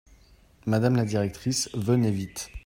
[0.65, 2.49] Madame la directrice, venez vite.